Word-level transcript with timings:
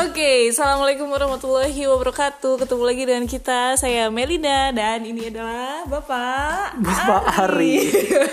Oke, 0.00 0.48
assalamualaikum 0.48 1.12
warahmatullahi 1.12 1.84
wabarakatuh. 1.84 2.64
Ketemu 2.64 2.84
lagi 2.88 3.02
dengan 3.04 3.26
kita, 3.28 3.76
saya 3.76 4.08
Melida 4.08 4.72
dan 4.72 5.04
ini 5.04 5.28
adalah 5.28 5.84
Bapak 5.84 6.80
Bapak 6.80 7.22
Ari. 7.44 7.84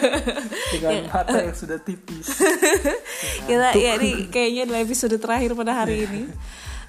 Dengan 0.79 1.11
mata 1.11 1.43
yang 1.43 1.51
sudah 1.51 1.75
tipis. 1.83 2.39
kita 3.51 3.75
ya 3.75 3.99
ini 3.99 4.31
kayaknya 4.31 4.63
adalah 4.63 4.79
episode 4.79 5.19
terakhir 5.19 5.59
pada 5.59 5.83
hari 5.83 6.07
ini. 6.07 6.31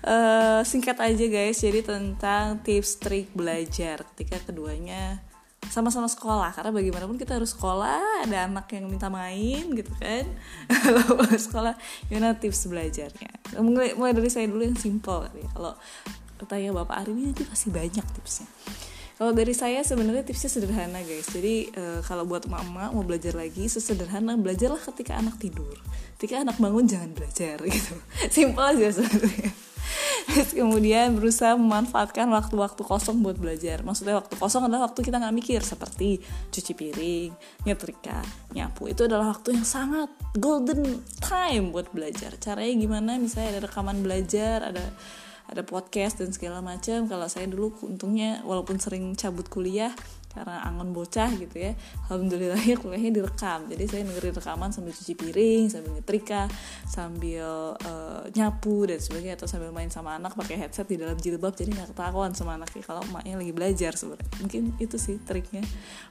Eh, 0.06 0.60
singkat 0.62 0.94
aja 1.02 1.26
guys, 1.26 1.58
jadi 1.58 1.82
tentang 1.82 2.62
tips 2.62 3.02
trik 3.02 3.34
belajar. 3.34 4.06
Ketika 4.14 4.38
keduanya 4.46 5.18
sama-sama 5.66 6.06
sekolah 6.06 6.54
karena 6.54 6.70
bagaimanapun 6.70 7.18
kita 7.18 7.34
harus 7.36 7.50
sekolah 7.50 8.24
ada 8.24 8.46
anak 8.46 8.70
yang 8.70 8.86
minta 8.86 9.10
main 9.10 9.66
gitu 9.74 9.90
kan. 9.98 10.24
Kalau 10.86 11.26
sekolah 11.34 11.74
gimana 12.06 12.38
tips 12.38 12.70
belajarnya? 12.70 13.58
Mulai, 13.58 13.98
mulai 13.98 14.14
dari 14.14 14.30
saya 14.30 14.46
dulu 14.46 14.62
yang 14.62 14.78
simple 14.78 15.26
kali 15.28 15.42
ya. 15.42 15.50
kalau 15.50 15.74
tanya 16.46 16.70
bapak 16.70 17.02
Ari 17.02 17.12
ini 17.12 17.34
pasti 17.34 17.68
banyak 17.68 18.06
tipsnya. 18.14 18.46
Kalau 19.18 19.34
dari 19.34 19.50
saya 19.50 19.82
sebenarnya 19.82 20.22
tipsnya 20.22 20.46
sederhana 20.46 21.02
guys. 21.02 21.26
Jadi 21.26 21.74
e, 21.74 21.82
kalau 22.06 22.22
buat 22.22 22.46
mama 22.46 22.94
mau 22.94 23.02
belajar 23.02 23.34
lagi 23.34 23.66
sesederhana 23.66 24.38
belajarlah 24.38 24.78
ketika 24.94 25.18
anak 25.18 25.42
tidur. 25.42 25.74
Ketika 26.14 26.46
anak 26.46 26.56
bangun 26.62 26.86
jangan 26.86 27.10
belajar 27.10 27.58
gitu. 27.74 27.98
Simple 28.30 28.62
aja 28.62 28.94
sebenarnya 28.94 29.67
Terus 30.28 30.52
kemudian 30.52 31.16
berusaha 31.16 31.56
memanfaatkan 31.56 32.28
waktu-waktu 32.28 32.84
kosong 32.84 33.24
buat 33.24 33.40
belajar. 33.40 33.80
Maksudnya 33.80 34.20
waktu 34.20 34.36
kosong 34.36 34.68
adalah 34.68 34.92
waktu 34.92 35.00
kita 35.00 35.16
nggak 35.16 35.32
mikir 35.32 35.60
seperti 35.64 36.20
cuci 36.52 36.72
piring, 36.76 37.30
nyetrika, 37.64 38.20
nyapu. 38.52 38.92
Itu 38.92 39.08
adalah 39.08 39.32
waktu 39.32 39.56
yang 39.56 39.64
sangat 39.64 40.12
golden 40.36 41.00
time 41.24 41.72
buat 41.72 41.88
belajar. 41.96 42.36
Caranya 42.36 42.76
gimana? 42.76 43.16
Misalnya 43.16 43.56
ada 43.56 43.60
rekaman 43.72 44.04
belajar, 44.04 44.68
ada 44.68 44.84
ada 45.48 45.64
podcast 45.64 46.20
dan 46.20 46.28
segala 46.28 46.60
macam. 46.60 47.08
Kalau 47.08 47.24
saya 47.24 47.48
dulu 47.48 47.72
untungnya 47.88 48.44
walaupun 48.44 48.76
sering 48.76 49.16
cabut 49.16 49.48
kuliah, 49.48 49.96
karena 50.28 50.62
angon 50.64 50.92
bocah 50.92 51.32
gitu 51.34 51.56
ya 51.56 51.72
alhamdulillah 52.06 52.60
ya 52.60 52.76
kuliahnya 52.78 53.12
direkam. 53.20 53.66
Jadi 53.68 53.84
saya 53.88 54.02
dengerin 54.06 54.34
rekaman 54.36 54.70
sambil 54.70 54.92
cuci 54.94 55.14
piring 55.16 55.64
sambil 55.72 55.90
nyetrika 55.98 56.46
sambil 56.86 57.76
uh, 57.84 58.22
nyapu 58.32 58.88
dan 58.88 59.00
sebagainya 59.00 59.36
atau 59.40 59.48
sambil 59.50 59.72
main 59.72 59.88
sama 59.88 60.16
anak 60.16 60.36
pakai 60.36 60.56
headset 60.56 60.86
di 60.88 60.96
dalam 60.96 61.16
jilbab 61.18 61.52
jadi 61.56 61.74
nggak 61.74 61.96
ketahuan 61.96 62.32
sama 62.32 62.56
anaknya 62.56 62.82
kalau 62.84 63.02
emaknya 63.08 63.34
lagi 63.40 63.52
belajar 63.52 63.92
sebenarnya. 63.96 64.28
Mungkin 64.40 64.62
itu 64.78 64.96
sih 64.96 65.16
triknya. 65.22 65.64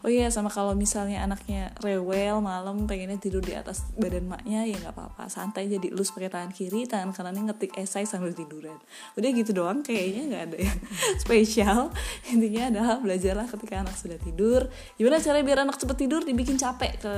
Oh 0.04 0.10
iya 0.12 0.30
sama 0.30 0.52
kalau 0.52 0.74
misalnya 0.74 1.24
anaknya 1.24 1.74
rewel 1.82 2.42
malam 2.42 2.86
pengennya 2.86 3.18
tidur 3.18 3.42
di 3.42 3.54
atas 3.56 3.88
badan 3.98 4.28
maknya 4.28 4.68
ya 4.68 4.76
nggak 4.78 4.94
apa-apa. 4.94 5.30
Santai 5.32 5.70
jadi 5.70 5.90
lus 5.94 6.12
pakai 6.14 6.30
tangan 6.30 6.52
kiri 6.54 6.86
tangan 6.86 7.14
kanannya 7.14 7.54
ngetik 7.54 7.78
esai 7.80 8.06
sambil 8.06 8.34
tiduran. 8.34 8.78
Udah 9.16 9.30
gitu 9.34 9.52
doang 9.56 9.82
kayaknya 9.82 10.24
nggak 10.30 10.44
ada 10.52 10.58
yang 10.62 10.80
spesial. 11.24 11.80
Intinya 12.30 12.70
adalah 12.70 12.96
belajarlah 13.02 13.48
ketika 13.50 13.82
anak 13.82 13.96
sudah 14.08 14.20
tidur. 14.24 14.62
Gimana 14.96 15.20
caranya 15.20 15.46
biar 15.46 15.60
anak 15.68 15.76
cepet 15.76 15.98
tidur? 16.00 16.24
Dibikin 16.24 16.56
capek 16.56 17.04
ke 17.04 17.14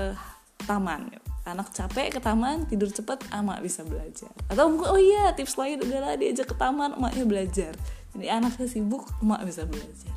taman. 0.66 1.14
Anak 1.46 1.70
capek 1.72 2.18
ke 2.18 2.20
taman 2.20 2.66
tidur 2.66 2.90
cepet 2.90 3.22
ama 3.30 3.62
bisa 3.62 3.86
belajar. 3.86 4.34
Atau 4.50 4.74
mungkin 4.74 4.90
oh 4.90 5.00
iya 5.00 5.32
tips 5.38 5.56
lain 5.56 5.86
adalah 5.86 6.18
diajak 6.18 6.50
ke 6.50 6.56
taman 6.58 6.98
emaknya 6.98 7.26
belajar. 7.30 7.74
Jadi 8.18 8.26
anaknya 8.26 8.66
sibuk 8.66 9.06
emak 9.22 9.46
bisa 9.46 9.70
belajar. 9.70 10.14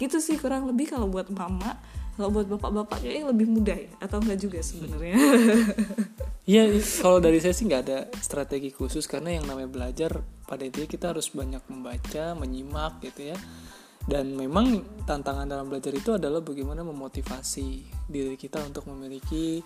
Gitu 0.00 0.16
sih 0.24 0.40
kurang 0.40 0.64
lebih 0.68 0.92
kalau 0.92 1.06
buat 1.06 1.28
mama 1.28 1.76
kalau 2.16 2.32
buat 2.32 2.48
bapak-bapak 2.48 3.04
kayaknya 3.04 3.28
lebih 3.28 3.46
mudah 3.52 3.76
ya 3.76 3.92
atau 4.00 4.24
enggak 4.24 4.40
juga 4.40 4.58
sebenarnya. 4.64 5.16
Iya, 6.46 6.78
kalau 7.02 7.18
dari 7.18 7.42
saya 7.42 7.50
sih 7.58 7.66
nggak 7.66 7.82
ada 7.82 8.06
strategi 8.22 8.70
khusus 8.70 9.10
karena 9.10 9.34
yang 9.34 9.50
namanya 9.50 9.66
belajar 9.66 10.22
pada 10.46 10.62
intinya 10.62 10.86
kita 10.86 11.10
harus 11.10 11.26
banyak 11.34 11.58
membaca, 11.66 12.38
menyimak 12.38 13.02
gitu 13.02 13.34
ya 13.34 13.36
dan 14.06 14.38
memang 14.38 14.86
tantangan 15.02 15.50
dalam 15.50 15.66
belajar 15.66 15.90
itu 15.90 16.14
adalah 16.14 16.38
bagaimana 16.38 16.86
memotivasi 16.86 17.90
diri 18.06 18.38
kita 18.38 18.62
untuk 18.62 18.86
memiliki 18.86 19.58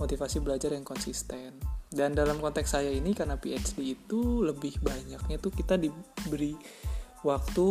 motivasi 0.00 0.40
belajar 0.40 0.72
yang 0.72 0.88
konsisten. 0.88 1.60
Dan 1.94 2.16
dalam 2.16 2.40
konteks 2.42 2.74
saya 2.74 2.90
ini 2.90 3.14
karena 3.14 3.38
PhD 3.38 3.94
itu 3.94 4.42
lebih 4.42 4.80
banyaknya 4.82 5.36
tuh 5.38 5.52
kita 5.52 5.78
diberi 5.78 6.56
waktu 7.22 7.68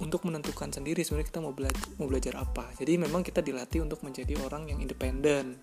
untuk 0.00 0.24
menentukan 0.24 0.72
sendiri 0.72 1.04
sebenarnya 1.04 1.28
kita 1.28 1.40
mau 1.44 1.52
belajar 1.52 1.86
mau 2.00 2.08
belajar 2.08 2.34
apa. 2.40 2.72
Jadi 2.78 2.96
memang 2.96 3.20
kita 3.20 3.44
dilatih 3.44 3.84
untuk 3.84 4.00
menjadi 4.00 4.38
orang 4.40 4.70
yang 4.72 4.80
independen. 4.80 5.60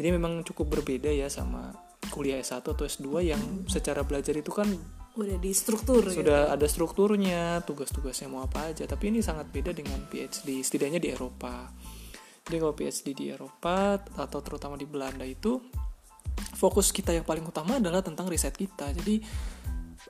Jadi 0.00 0.08
memang 0.14 0.40
cukup 0.46 0.80
berbeda 0.80 1.12
ya 1.12 1.28
sama 1.28 1.76
kuliah 2.08 2.40
S1 2.40 2.62
atau 2.62 2.86
S2 2.86 3.06
yang 3.26 3.42
secara 3.68 4.06
belajar 4.06 4.32
itu 4.38 4.54
kan 4.54 4.70
udah 5.16 5.40
di 5.40 5.52
struktur 5.56 6.04
sudah 6.04 6.52
gitu. 6.52 6.54
ada 6.60 6.66
strukturnya 6.68 7.64
tugas-tugasnya 7.64 8.28
mau 8.28 8.44
apa 8.44 8.70
aja. 8.70 8.84
Tapi 8.84 9.08
ini 9.08 9.24
sangat 9.24 9.48
beda 9.48 9.72
dengan 9.72 10.04
PhD 10.06 10.60
setidaknya 10.60 11.00
di 11.00 11.08
Eropa. 11.08 11.72
Jadi 12.46 12.56
kalau 12.62 12.74
PhD 12.76 13.06
di 13.16 13.24
Eropa 13.32 13.98
atau 13.98 14.38
terutama 14.44 14.76
di 14.76 14.86
Belanda 14.86 15.24
itu 15.24 15.58
fokus 16.54 16.92
kita 16.92 17.16
yang 17.16 17.24
paling 17.24 17.42
utama 17.42 17.80
adalah 17.80 18.04
tentang 18.04 18.28
riset 18.28 18.52
kita. 18.54 18.92
Jadi 18.92 19.24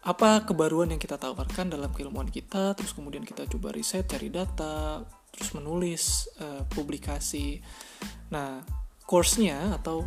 apa 0.02 0.44
kebaruan 0.44 0.92
yang 0.92 1.00
kita 1.00 1.16
tawarkan 1.16 1.72
dalam 1.72 1.90
keilmuan 1.94 2.28
kita 2.28 2.74
terus 2.76 2.92
kemudian 2.92 3.22
kita 3.22 3.46
coba 3.48 3.72
riset 3.74 4.06
cari 4.06 4.28
data 4.28 5.02
terus 5.30 5.54
menulis 5.54 6.28
uh, 6.42 6.66
publikasi. 6.66 7.62
Nah 8.34 8.60
course-nya 9.06 9.78
atau 9.78 10.02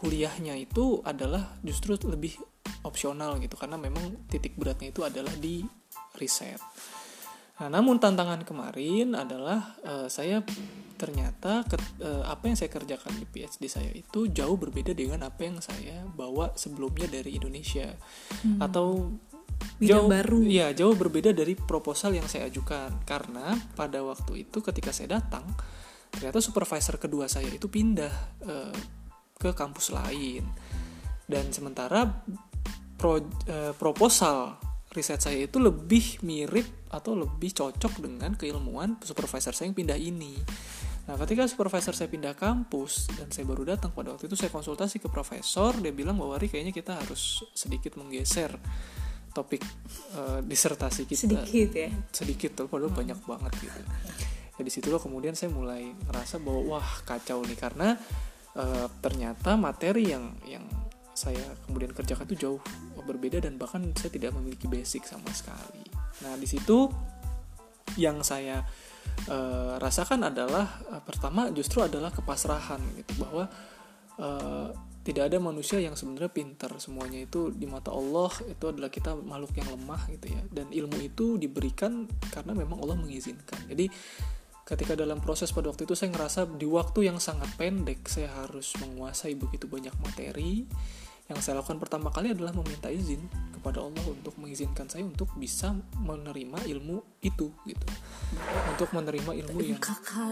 kuliahnya 0.00 0.56
itu 0.56 1.04
adalah 1.04 1.58
justru 1.60 2.00
lebih 2.08 2.38
opsional 2.86 3.38
gitu 3.42 3.58
karena 3.58 3.80
memang 3.80 4.28
titik 4.30 4.54
beratnya 4.54 4.92
itu 4.92 5.02
adalah 5.02 5.32
di 5.34 5.64
riset. 6.18 6.60
Nah, 7.58 7.66
namun 7.66 7.98
tantangan 7.98 8.46
kemarin 8.46 9.18
adalah 9.18 9.74
uh, 9.82 10.06
saya 10.06 10.46
ternyata 10.94 11.66
ke, 11.66 11.74
uh, 12.06 12.22
apa 12.30 12.46
yang 12.46 12.54
saya 12.54 12.70
kerjakan 12.70 13.18
di 13.18 13.26
PhD 13.26 13.66
saya 13.66 13.90
itu 13.90 14.30
jauh 14.30 14.54
berbeda 14.54 14.94
dengan 14.94 15.26
apa 15.26 15.42
yang 15.42 15.58
saya 15.58 16.06
bawa 16.06 16.54
sebelumnya 16.54 17.10
dari 17.10 17.34
Indonesia 17.34 17.90
hmm. 18.46 18.62
atau 18.62 19.10
Bidang 19.78 20.06
jauh 20.06 20.08
baru. 20.10 20.38
Ya, 20.46 20.70
jauh 20.70 20.94
berbeda 20.94 21.34
dari 21.34 21.58
proposal 21.58 22.14
yang 22.14 22.26
saya 22.30 22.46
ajukan 22.46 23.02
karena 23.02 23.58
pada 23.74 24.02
waktu 24.06 24.46
itu 24.46 24.62
ketika 24.62 24.94
saya 24.94 25.18
datang 25.18 25.46
ternyata 26.08 26.40
supervisor 26.40 26.96
kedua 26.96 27.28
saya 27.28 27.50
itu 27.52 27.66
pindah 27.66 28.14
uh, 28.46 28.74
ke 29.38 29.50
kampus 29.54 29.94
lain. 29.94 30.46
Dan 31.28 31.50
sementara 31.50 32.06
pro, 32.98 33.22
uh, 33.22 33.72
proposal 33.78 34.58
riset 34.92 35.20
saya 35.22 35.46
itu 35.46 35.62
lebih 35.62 36.20
mirip 36.26 36.90
atau 36.90 37.14
lebih 37.14 37.54
cocok 37.54 38.02
dengan 38.02 38.34
keilmuan 38.34 38.98
supervisor 39.04 39.52
saya 39.54 39.70
yang 39.70 39.76
pindah 39.76 39.98
ini. 40.00 40.34
Nah, 41.08 41.16
ketika 41.24 41.48
supervisor 41.48 41.96
saya 41.96 42.08
pindah 42.12 42.36
kampus 42.36 43.08
dan 43.16 43.32
saya 43.32 43.48
baru 43.48 43.64
datang 43.64 43.96
pada 43.96 44.12
waktu 44.12 44.28
itu 44.28 44.36
saya 44.36 44.52
konsultasi 44.52 45.00
ke 45.00 45.08
profesor, 45.08 45.72
dia 45.80 45.92
bilang 45.92 46.20
bahwa 46.20 46.36
Ri 46.36 46.52
kayaknya 46.52 46.72
kita 46.72 47.00
harus 47.00 47.48
sedikit 47.56 47.96
menggeser 47.96 48.52
topik 49.32 49.64
uh, 50.16 50.40
disertasi 50.44 51.08
kita. 51.08 51.28
Sedikit 51.28 51.70
ya. 51.72 51.88
Sedikit 52.12 52.50
tuh, 52.52 52.66
padahal 52.68 52.92
hmm. 52.92 53.00
banyak 53.00 53.18
banget 53.24 53.52
gitu. 53.60 53.80
Ya 54.58 54.62
di 54.66 54.72
situ 54.74 54.90
kemudian 54.90 55.38
saya 55.38 55.54
mulai 55.54 55.94
ngerasa 56.10 56.42
bahwa 56.42 56.76
wah 56.76 56.90
kacau 57.06 57.40
nih 57.46 57.56
karena 57.56 57.94
uh, 58.58 58.90
ternyata 59.00 59.54
materi 59.54 60.10
yang 60.10 60.34
yang 60.44 60.66
saya 61.18 61.42
kemudian 61.66 61.90
kerjakan 61.90 62.30
itu 62.30 62.36
jauh 62.46 62.62
berbeda 63.02 63.42
dan 63.42 63.58
bahkan 63.58 63.82
saya 63.98 64.14
tidak 64.14 64.30
memiliki 64.38 64.70
basic 64.70 65.02
sama 65.02 65.26
sekali. 65.34 65.82
Nah, 66.22 66.38
di 66.38 66.46
situ 66.46 66.86
yang 67.98 68.22
saya 68.22 68.62
uh, 69.26 69.74
rasakan 69.82 70.30
adalah 70.30 70.78
uh, 70.94 71.02
pertama 71.02 71.50
justru 71.50 71.82
adalah 71.82 72.14
kepasrahan 72.14 72.78
gitu 72.94 73.18
bahwa 73.18 73.50
uh, 74.22 74.70
tidak 75.02 75.32
ada 75.32 75.40
manusia 75.40 75.80
yang 75.82 75.98
sebenarnya 75.98 76.30
pintar. 76.30 76.70
Semuanya 76.78 77.24
itu 77.24 77.50
di 77.50 77.64
mata 77.64 77.90
Allah 77.90 78.28
itu 78.44 78.64
adalah 78.68 78.92
kita 78.92 79.16
makhluk 79.18 79.56
yang 79.58 79.72
lemah 79.74 80.02
gitu 80.14 80.26
ya. 80.30 80.42
Dan 80.52 80.70
ilmu 80.70 80.98
itu 81.00 81.40
diberikan 81.40 82.04
karena 82.28 82.52
memang 82.52 82.78
Allah 82.84 83.00
mengizinkan. 83.00 83.56
Jadi 83.66 83.88
ketika 84.68 84.92
dalam 84.92 85.24
proses 85.24 85.48
pada 85.48 85.72
waktu 85.72 85.88
itu 85.88 85.96
saya 85.96 86.12
ngerasa 86.12 86.44
di 86.60 86.68
waktu 86.68 87.08
yang 87.08 87.16
sangat 87.16 87.48
pendek 87.56 88.04
saya 88.04 88.28
harus 88.44 88.76
menguasai 88.76 89.32
begitu 89.32 89.64
banyak 89.64 89.96
materi 90.04 90.68
yang 91.28 91.38
saya 91.44 91.60
lakukan 91.60 91.76
pertama 91.76 92.08
kali 92.08 92.32
adalah 92.32 92.56
meminta 92.56 92.88
izin 92.88 93.20
kepada 93.52 93.84
Allah 93.84 94.00
untuk 94.08 94.32
mengizinkan 94.40 94.88
saya 94.88 95.04
untuk 95.04 95.28
bisa 95.36 95.76
menerima 96.00 96.64
ilmu 96.64 97.20
itu 97.20 97.52
gitu. 97.68 97.86
Untuk 98.72 98.88
menerima 98.96 99.32
ilmu 99.44 99.58
yang 99.60 99.80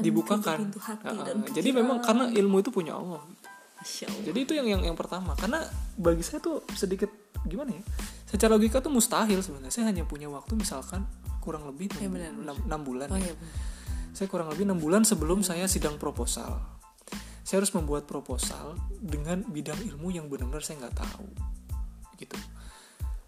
dibukakan 0.00 0.72
nah, 1.04 1.48
jadi 1.52 1.69
memang 1.76 2.00
karena 2.00 2.32
ilmu 2.32 2.64
itu 2.64 2.72
punya 2.72 2.96
Allah 2.96 3.20
jadi 4.25 4.38
itu 4.43 4.52
yang 4.56 4.66
yang 4.66 4.82
yang 4.82 4.96
pertama. 4.98 5.37
Karena 5.38 5.62
bagi 5.94 6.25
saya 6.25 6.43
tuh 6.43 6.64
sedikit 6.75 7.12
gimana 7.46 7.70
ya 7.76 7.82
secara 8.26 8.58
logika 8.58 8.82
tuh 8.82 8.90
mustahil 8.90 9.38
sebenarnya. 9.44 9.70
Saya 9.70 9.92
hanya 9.92 10.02
punya 10.02 10.26
waktu 10.26 10.58
misalkan 10.58 11.06
kurang 11.46 11.62
lebih 11.70 11.87
iya, 12.02 12.10
enam 12.42 12.81
bulan 12.82 13.06
oh, 13.14 13.20
ya. 13.22 13.31
saya 14.10 14.26
kurang 14.26 14.50
lebih 14.50 14.66
enam 14.66 14.82
bulan 14.82 15.06
sebelum 15.06 15.46
saya 15.46 15.70
sidang 15.70 15.94
proposal 15.94 16.58
saya 17.46 17.62
harus 17.62 17.70
membuat 17.78 18.10
proposal 18.10 18.75
dengan 18.98 19.46
bidang 19.46 19.78
ilmu 19.94 20.10
yang 20.10 20.26
benar-benar 20.26 20.66
saya 20.66 20.82
nggak 20.82 20.98
tahu. 20.98 21.31
Gitu. 22.19 22.34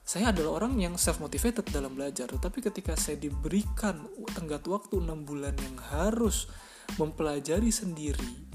Saya 0.03 0.35
adalah 0.35 0.59
orang 0.65 0.75
yang 0.83 0.99
self 0.99 1.23
motivated 1.23 1.71
dalam 1.71 1.95
belajar 1.95 2.27
tapi 2.43 2.59
ketika 2.59 2.99
saya 2.99 3.15
diberikan 3.15 4.11
tenggat 4.35 4.67
waktu 4.67 4.99
enam 4.99 5.23
bulan 5.23 5.55
yang 5.55 5.79
harus 5.95 6.51
mempelajari 6.99 7.71
sendiri 7.71 8.49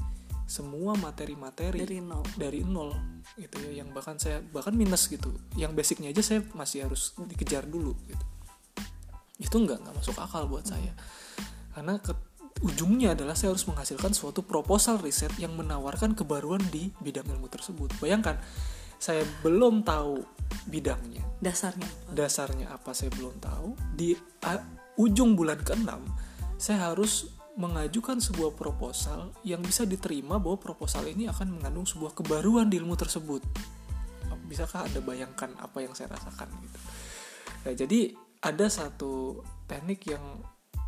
semua 0.43 0.99
materi-materi 0.99 1.81
Dari 1.81 2.03
nol. 2.03 2.25
dari 2.35 2.61
nol 2.61 2.91
gitu 3.39 3.57
ya 3.63 3.81
yang 3.81 3.95
bahkan 3.95 4.19
saya 4.19 4.43
bahkan 4.43 4.75
minus 4.75 5.07
gitu 5.07 5.31
yang 5.55 5.71
basicnya 5.71 6.11
aja 6.11 6.19
saya 6.19 6.43
masih 6.51 6.89
harus 6.89 7.15
dikejar 7.29 7.63
dulu 7.69 7.95
gitu. 8.09 8.25
Itu 9.39 9.55
nggak 9.63 9.79
nggak 9.79 9.95
masuk 9.95 10.17
akal 10.19 10.45
buat 10.51 10.67
saya. 10.67 10.91
Karena 11.73 11.97
ke, 11.97 12.13
ujungnya 12.63 13.11
adalah 13.11 13.35
saya 13.35 13.51
harus 13.51 13.67
menghasilkan 13.67 14.15
suatu 14.15 14.41
proposal 14.41 14.97
riset 15.03 15.35
yang 15.35 15.53
menawarkan 15.59 16.15
kebaruan 16.15 16.63
di 16.71 16.89
bidang 17.03 17.27
ilmu 17.27 17.51
tersebut. 17.51 17.91
Bayangkan 17.99 18.39
saya 18.95 19.27
belum 19.43 19.83
tahu 19.83 20.23
bidangnya. 20.71 21.27
Dasarnya 21.43 21.83
apa? 21.83 22.15
dasarnya 22.15 22.67
apa 22.71 22.95
saya 22.95 23.11
belum 23.11 23.35
tahu. 23.43 23.75
Di 23.99 24.15
a- 24.47 24.63
ujung 24.95 25.35
bulan 25.35 25.59
ke-6 25.59 25.91
saya 26.55 26.95
harus 26.95 27.27
mengajukan 27.53 28.17
sebuah 28.17 28.55
proposal 28.57 29.35
yang 29.45 29.61
bisa 29.61 29.85
diterima 29.85 30.41
bahwa 30.41 30.57
proposal 30.57 31.05
ini 31.05 31.29
akan 31.29 31.59
mengandung 31.59 31.85
sebuah 31.85 32.15
kebaruan 32.17 32.71
di 32.71 32.81
ilmu 32.81 32.97
tersebut. 32.97 33.43
Bisakah 34.49 34.89
anda 34.89 35.03
bayangkan 35.03 35.53
apa 35.61 35.83
yang 35.83 35.93
saya 35.93 36.15
rasakan 36.15 36.49
gitu? 36.63 36.79
Nah, 37.63 37.73
jadi 37.75 37.99
ada 38.41 38.65
satu 38.71 39.43
teknik 39.69 40.09
yang 40.09 40.23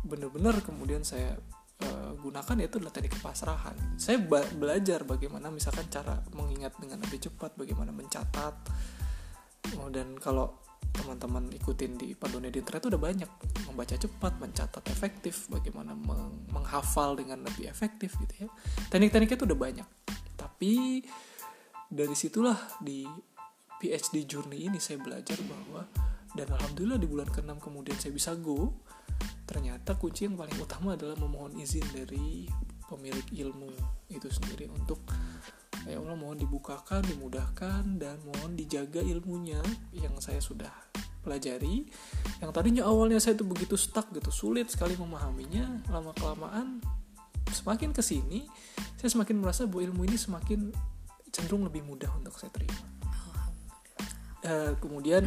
benar-benar 0.02 0.58
kemudian 0.62 1.02
saya 1.06 1.38
eh, 1.82 2.10
gunakan 2.20 2.54
yaitu 2.62 2.78
adalah 2.80 2.94
teknik 2.94 3.18
kepasrahan 3.20 3.76
saya 4.00 4.20
belajar 4.54 5.04
bagaimana 5.04 5.50
misalkan 5.52 5.88
cara 5.92 6.22
mengingat 6.32 6.76
dengan 6.80 7.02
lebih 7.02 7.28
cepat 7.28 7.56
bagaimana 7.58 7.90
mencatat 7.90 8.54
Oh, 9.74 9.90
dan 9.90 10.14
kalau 10.22 10.62
teman-teman 10.94 11.50
ikutin 11.50 11.98
di 11.98 12.14
panduannya 12.14 12.54
di 12.54 12.62
internet 12.62 12.86
itu 12.86 12.88
udah 12.94 13.02
banyak 13.02 13.30
membaca 13.66 13.94
cepat, 13.98 14.32
mencatat 14.38 14.84
efektif, 14.94 15.50
bagaimana 15.50 15.92
meng- 15.92 16.46
menghafal 16.54 17.18
dengan 17.18 17.42
lebih 17.42 17.66
efektif 17.66 18.14
gitu 18.22 18.46
ya. 18.46 18.48
Teknik-tekniknya 18.88 19.36
itu 19.36 19.46
udah 19.50 19.58
banyak. 19.58 19.88
Tapi 20.38 21.02
dari 21.90 22.14
situlah 22.14 22.56
di 22.78 23.04
PhD 23.82 24.24
journey 24.24 24.70
ini 24.70 24.78
saya 24.78 25.02
belajar 25.02 25.36
bahwa 25.44 25.84
dan 26.32 26.48
alhamdulillah 26.52 27.00
di 27.00 27.08
bulan 27.08 27.28
ke-6 27.28 27.58
kemudian 27.58 27.96
saya 27.98 28.12
bisa 28.14 28.32
go. 28.38 28.70
Ternyata 29.46 29.94
kunci 29.94 30.26
yang 30.26 30.34
paling 30.34 30.58
utama 30.58 30.98
adalah 30.98 31.14
memohon 31.16 31.54
izin 31.62 31.86
dari 31.94 32.50
pemilik 32.86 33.26
ilmu 33.46 33.70
itu 34.10 34.26
sendiri 34.30 34.70
untuk 34.70 35.02
ya 35.86 36.02
Allah 36.02 36.18
mohon 36.18 36.38
dibukakan, 36.38 37.06
dimudahkan 37.06 37.98
dan 38.02 38.18
mohon 38.26 38.58
dijaga 38.58 38.98
ilmunya 39.02 39.62
yang 39.94 40.18
saya 40.18 40.42
sudah 40.42 40.70
pelajari. 41.22 41.86
Yang 42.42 42.50
tadinya 42.50 42.82
awalnya 42.90 43.22
saya 43.22 43.38
itu 43.38 43.46
begitu 43.46 43.78
stuck 43.78 44.10
gitu, 44.10 44.34
sulit 44.34 44.66
sekali 44.70 44.98
memahaminya, 44.98 45.86
lama 45.90 46.10
kelamaan 46.18 46.82
semakin 47.54 47.94
ke 47.94 48.02
sini 48.02 48.42
saya 48.98 49.10
semakin 49.12 49.38
merasa 49.38 49.70
bahwa 49.70 49.86
ilmu 49.86 50.02
ini 50.08 50.18
semakin 50.18 50.74
cenderung 51.30 51.62
lebih 51.68 51.86
mudah 51.86 52.10
untuk 52.18 52.34
saya 52.34 52.50
terima. 52.50 52.95
Eh, 54.46 54.78
kemudian 54.78 55.26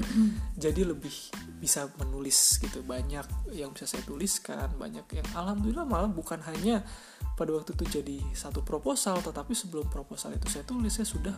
jadi 0.55 0.87
lebih 0.87 1.11
bisa 1.59 1.91
menulis 1.99 2.55
gitu. 2.55 2.79
Banyak 2.87 3.51
yang 3.51 3.75
bisa 3.75 3.83
saya 3.83 3.99
tuliskan 4.07 4.71
banyak 4.79 5.03
yang 5.11 5.27
alhamdulillah 5.35 5.83
malah 5.83 6.07
bukan 6.07 6.39
hanya 6.47 6.87
pada 7.35 7.51
waktu 7.51 7.75
itu 7.75 7.99
jadi 7.99 8.17
satu 8.31 8.63
proposal 8.63 9.19
tetapi 9.19 9.51
sebelum 9.51 9.91
proposal 9.91 10.31
itu 10.39 10.47
saya 10.47 10.63
tulis 10.63 10.95
saya 10.95 11.07
sudah 11.07 11.35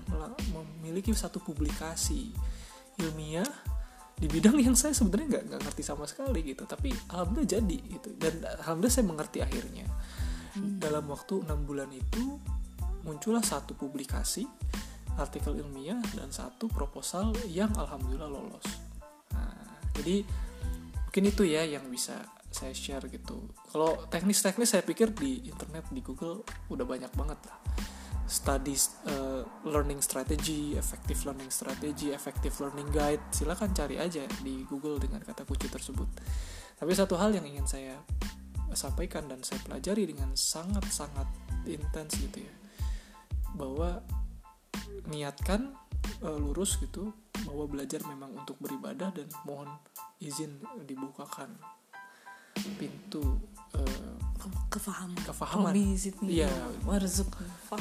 memiliki 0.53 1.09
satu 1.13 1.41
publikasi 1.41 2.29
ilmiah 3.01 3.49
di 4.13 4.29
bidang 4.29 4.61
yang 4.61 4.77
saya 4.77 4.93
sebenarnya 4.93 5.41
nggak 5.41 5.43
nggak 5.49 5.61
ngerti 5.65 5.81
sama 5.81 6.05
sekali 6.05 6.45
gitu. 6.45 6.69
Tapi 6.69 6.93
alhamdulillah 7.09 7.49
jadi 7.49 7.77
gitu. 7.97 8.09
Dan 8.13 8.45
alhamdulillah 8.61 8.93
saya 8.93 9.05
mengerti 9.09 9.41
akhirnya. 9.41 9.89
Dalam 10.53 11.09
waktu 11.09 11.49
enam 11.49 11.65
bulan 11.65 11.89
itu 11.89 12.37
muncullah 13.01 13.41
satu 13.41 13.73
publikasi 13.73 14.45
artikel 15.19 15.57
ilmiah 15.57 15.99
dan 16.15 16.31
satu 16.31 16.71
proposal 16.71 17.35
yang 17.49 17.71
alhamdulillah 17.75 18.29
lolos. 18.31 18.67
Nah, 19.35 19.83
jadi 19.97 20.23
mungkin 21.07 21.23
itu 21.27 21.43
ya 21.43 21.67
yang 21.67 21.87
bisa 21.91 22.23
saya 22.51 22.75
share 22.75 23.07
gitu. 23.07 23.47
Kalau 23.71 24.07
teknis-teknis 24.11 24.75
saya 24.75 24.83
pikir 24.83 25.15
di 25.15 25.47
internet 25.47 25.87
di 25.87 26.03
Google 26.03 26.43
udah 26.67 26.83
banyak 26.83 27.11
banget 27.15 27.39
lah. 27.47 27.57
Studies 28.27 28.95
uh, 29.07 29.43
learning 29.67 29.99
strategy, 29.99 30.75
effective 30.79 31.19
learning 31.27 31.51
strategy, 31.51 32.15
effective 32.15 32.55
learning 32.59 32.87
guide. 32.91 33.23
Silakan 33.31 33.75
cari 33.75 33.99
aja 33.99 34.23
di 34.43 34.63
Google 34.67 34.99
dengan 34.99 35.23
kata 35.23 35.43
kunci 35.43 35.67
tersebut. 35.67 36.07
Tapi 36.79 36.91
satu 36.95 37.19
hal 37.19 37.35
yang 37.35 37.43
ingin 37.47 37.67
saya 37.67 37.99
sampaikan 38.71 39.27
dan 39.27 39.43
saya 39.43 39.59
pelajari 39.67 40.07
dengan 40.07 40.31
sangat-sangat 40.31 41.27
intens 41.67 42.15
gitu 42.19 42.39
ya. 42.43 42.53
Bahwa 43.55 43.99
niatkan 45.09 45.73
uh, 46.23 46.38
lurus 46.38 46.77
gitu 46.79 47.13
bahwa 47.45 47.65
belajar 47.67 48.01
memang 48.05 48.31
untuk 48.38 48.57
beribadah 48.61 49.09
dan 49.11 49.27
mohon 49.47 49.69
izin 50.21 50.61
dibukakan 50.85 51.49
pintu 52.77 53.41
uh, 53.75 54.15
kefahaman. 54.69 55.17
Kefahaman. 55.23 55.73
Iya. 56.25 56.51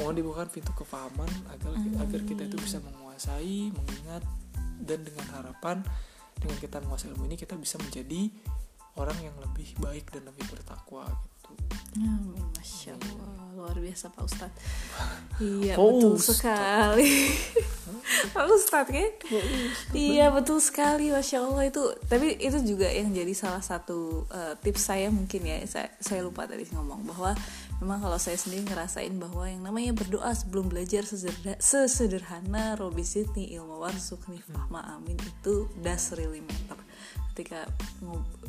mohon 0.01 0.15
dibukakan 0.17 0.49
pintu 0.51 0.73
kefahaman 0.77 1.31
agar 1.53 1.73
agar 2.05 2.21
kita 2.25 2.43
itu 2.49 2.57
bisa 2.61 2.79
menguasai 2.81 3.73
mengingat 3.73 4.25
dan 4.81 5.05
dengan 5.05 5.27
harapan 5.37 5.85
dengan 6.41 6.57
kita 6.57 6.81
menguasai 6.81 7.13
ilmu 7.13 7.29
ini 7.29 7.37
kita 7.37 7.55
bisa 7.61 7.77
menjadi 7.77 8.33
orang 8.97 9.19
yang 9.21 9.37
lebih 9.39 9.77
baik 9.79 10.09
dan 10.09 10.25
lebih 10.27 10.45
bertakwa 10.49 11.05
gitu 11.07 11.40
Amin, 11.97 12.47
Masya 12.57 12.95
Allah 12.95 13.41
luar 13.61 13.77
biasa 13.77 14.09
Pak 14.11 14.25
Ustadz. 14.25 14.59
Iya 15.41 15.73
Pak 15.73 15.89
betul 15.89 16.13
Ustadz. 16.21 16.37
sekali. 16.37 17.13
Pak 18.35 18.45
Ustadz 18.53 18.93
kan 18.93 19.13
iya 19.97 20.29
betul 20.29 20.59
sekali 20.61 21.09
Masya 21.13 21.39
Allah. 21.45 21.65
Itu 21.69 21.97
tapi 22.09 22.37
itu 22.41 22.59
juga 22.65 22.89
yang 22.89 23.13
jadi 23.13 23.33
salah 23.33 23.65
satu 23.65 24.29
eh, 24.29 24.55
tips 24.61 24.83
saya 24.93 25.09
mungkin 25.09 25.41
ya. 25.45 25.61
Saya, 25.65 25.89
saya 26.01 26.21
lupa 26.21 26.45
tadi 26.45 26.69
ngomong 26.73 27.09
bahwa 27.09 27.33
memang 27.81 28.05
kalau 28.05 28.19
saya 28.21 28.37
sendiri 28.37 28.69
ngerasain 28.69 29.17
bahwa 29.17 29.49
yang 29.49 29.65
namanya 29.65 29.97
berdoa 29.97 30.33
sebelum 30.37 30.69
belajar 30.69 31.09
sesederhana, 31.09 31.57
sesederhana 31.61 32.65
Robi 32.77 33.05
Sydney 33.05 33.57
ilmu 33.57 33.81
warzuqni 33.81 34.45
fahma 34.45 34.85
amin 35.01 35.17
itu 35.17 35.69
does 35.81 36.13
really 36.13 36.45
matter 36.45 36.77
ketika 37.35 37.65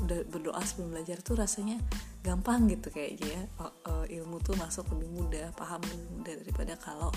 udah 0.01 0.25
berdoa 0.27 0.59
sebelum 0.65 0.91
belajar 0.97 1.21
tuh 1.21 1.37
rasanya 1.37 1.79
gampang 2.21 2.69
gitu 2.69 2.93
kayaknya 2.93 3.39
ya 3.39 3.43
O- 3.61 3.77
eh, 4.05 4.21
ilmu 4.21 4.37
tuh 4.45 4.53
masuk 4.57 4.85
lebih 4.93 5.09
mudah 5.09 5.47
paham 5.57 5.81
lebih 5.85 6.09
mudah 6.17 6.33
daripada 6.43 6.73
kalau 6.77 7.09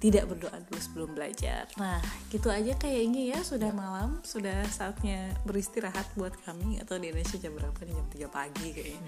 tidak 0.00 0.26
berdoa 0.32 0.56
dulu 0.64 0.80
sebelum 0.80 1.10
belajar. 1.12 1.68
Nah 1.76 2.00
gitu 2.32 2.48
aja 2.48 2.72
kayaknya 2.80 3.36
ya 3.36 3.38
sudah 3.44 3.68
malam 3.70 4.18
sudah 4.24 4.64
saatnya 4.72 5.36
beristirahat 5.44 6.08
buat 6.16 6.32
kami. 6.42 6.80
Atau 6.80 6.96
di 6.96 7.12
Indonesia 7.12 7.36
jam 7.36 7.52
berapa 7.52 7.78
nih 7.84 7.94
jam 7.94 8.06
3 8.08 8.28
pagi 8.32 8.68
kayaknya. 8.72 9.02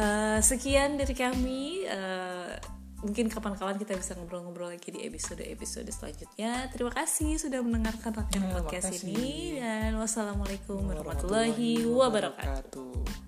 Eh, 0.00 0.38
sekian 0.40 0.96
dari 0.98 1.14
kami. 1.14 1.84
Eh, 1.84 2.75
mungkin 3.04 3.28
kapan-kapan 3.28 3.76
kita 3.76 3.92
bisa 3.98 4.16
ngobrol-ngobrol 4.16 4.72
lagi 4.72 4.88
di 4.88 5.04
episode-episode 5.04 5.88
selanjutnya. 5.92 6.72
Terima 6.72 6.92
kasih 6.94 7.36
sudah 7.36 7.60
mendengarkan 7.60 8.12
Ya, 8.40 8.52
podcast 8.56 9.04
ini 9.04 9.60
dan 9.60 9.96
wassalamualaikum 10.00 10.80
warahmatullahi 10.80 11.84
wabarakatuh. 11.84 12.46
wabarakatuh 12.46 13.25